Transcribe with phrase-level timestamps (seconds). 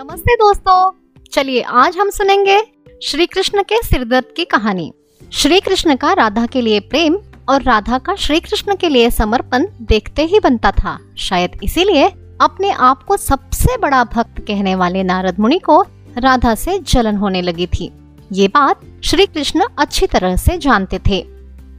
[0.00, 0.90] नमस्ते दोस्तों।
[1.32, 2.60] चलिए, आज हम सुनेंगे
[3.02, 4.92] श्री कृष्ण के सिरदर्द की कहानी।
[5.32, 9.66] श्री कृष्ण का राधा के लिए प्रेम और राधा का श्री कृष्ण के लिए समर्पण
[9.82, 12.08] देखते ही बनता था। शायद इसीलिए
[12.40, 15.84] अपने आप को सबसे बड़ा भक्त कहने वाले नारद मुनि को
[16.18, 17.92] राधा से जलन होने लगी थी।
[18.32, 21.16] ये बात श्री कृष्ण अच्छी तरह से जानते थे।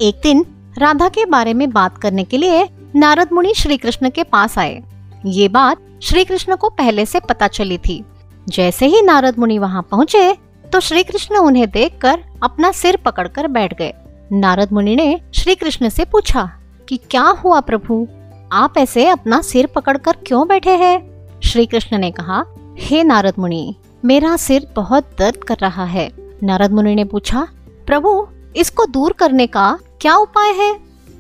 [0.02, 0.46] एक दिन
[0.78, 4.84] राधा के बारे में बात करने के लिए नारद मुनि श्री कृष्ण के पास आए।
[5.26, 8.06] ये बात श्री कृष्ण को पहले से पता चली थी।
[8.50, 10.34] जैसे ही नारद मुनि वहाँ पहुँचे
[10.74, 13.94] तो श्री कृष्ण उन्हें देखकर अपना सिर पकड़कर बैठ गए।
[14.32, 16.52] नारद मुनि ने श्री कृष्ण से पूछा
[16.90, 18.08] कि क्या हुआ प्रभु?
[18.52, 21.28] आप ऐसे अपना सिर पकड़कर क्यों बैठे हैं?
[21.44, 22.44] श्री कृष्ण ने कहा,
[22.80, 26.12] हे नारद मुनि, मेरा सिर बहुत दर्द कर रहा है।
[26.44, 27.48] नारद मुनि ने पूछा,
[27.88, 30.80] प्रभु, इसको दूर करने का क्या उपाय है?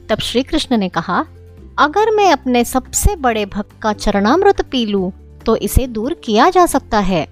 [0.09, 1.25] तब श्री कृष्ण ने कहा,
[1.79, 6.65] अगर मैं अपने सबसे बड़े भक्त का चरणामृत पी लूँ तो इसे दूर किया जा
[6.65, 7.25] सकता है।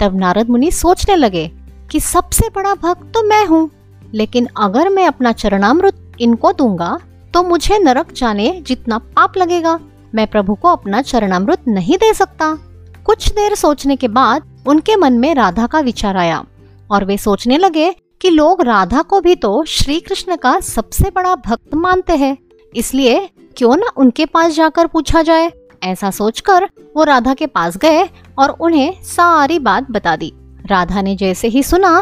[0.00, 1.50] तब नारद मुनि सोचने लगे
[1.90, 3.70] कि सबसे बड़ा भक्त तो मैं हूँ,
[4.14, 6.98] लेकिन अगर मैं अपना चरणामृत इनको दूँगा
[7.34, 9.78] तो मुझे नरक जाने जितना पाप लगेगा।
[10.14, 12.52] मैं प्रभु को अपना चरणामृत नहीं दे सकता।
[13.06, 16.44] कुछ देर सोचने के बाद उनके मन में राधा का विचार आया
[16.90, 21.34] और वे सोचने लगे कि लोग राधा को भी तो श्री कृष्ण का सबसे बड़ा
[21.36, 22.36] भक्त मानते हैं।
[22.72, 25.50] इसलिए क्यों ना उनके पास जाकर पूछा जाए?
[25.84, 28.02] ऐसा सोचकर वो राधा के पास गए
[28.38, 30.32] और उन्हें सारी बात बता दी।
[30.66, 31.98] राधा ने जैसे ही सुना,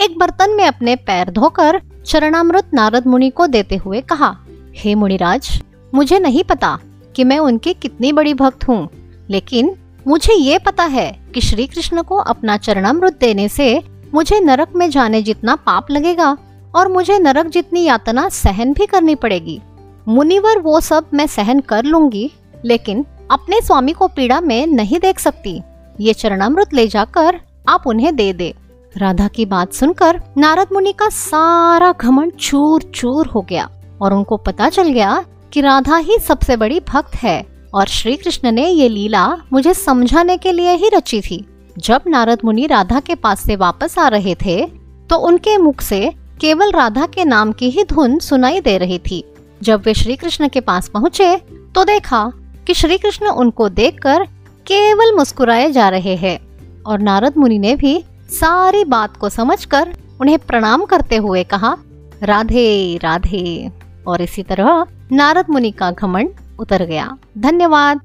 [0.00, 4.36] एक बर्तन में अपने पैर धोकर चरणामृत नारद मुनि को देते हुए कहा,
[4.74, 5.62] हे मुनिराज,
[5.94, 6.78] मुझे नहीं पता
[7.16, 8.88] कि मैं उनकी कितनी बड़ी भक्त हूँ,
[9.30, 9.74] लेकिन
[10.06, 13.82] मुझे ये पता है कि श्री कृष्ण को अपना चरणामृत देने से
[14.14, 16.36] मुझे नरक में जाने जितना पाप लगेगा
[16.74, 19.60] और मुझे नरक जितनी यातना सहन भी करनी पड़ेगी।
[20.08, 22.30] मुनिवर वो सब मैं सहन कर लूँगी,
[22.64, 25.60] लेकिन अपने स्वामी को पीड़ा में नहीं देख सकती।
[26.00, 28.52] ये चरणामृत ले जाकर आप उन्हें दे दे।
[28.96, 33.68] राधा की बात सुनकर नारद मुनि का सारा घमंड चूर चूर हो गया
[34.02, 37.40] और उनको पता चल गया कि राधा ही सबसे बड़ी भक्त है
[37.74, 41.44] और श्री कृष्ण ने ये लीला मुझे समझाने के लिए ही रची थी।
[41.78, 44.64] जब नारद मुनि राधा के पास से वापस आ रहे थे
[45.10, 46.10] तो उनके मुख से
[46.40, 49.24] केवल राधा के नाम की ही धुन सुनाई दे रही थी।
[49.62, 51.36] जब वे श्री कृष्ण के पास पहुँचे
[51.74, 52.30] तो देखा
[52.66, 54.24] कि श्री कृष्ण उनको देखकर
[54.66, 56.40] केवल मुस्कुराए जा रहे हैं
[56.86, 61.76] और नारद मुनि ने भी सारी बात को समझकर उन्हें प्रणाम करते हुए कहा,
[62.22, 63.70] राधे राधे।
[64.06, 66.28] और इसी तरह नारद मुनि का घमंड
[66.58, 68.00] उतर गया। धन्यवाद।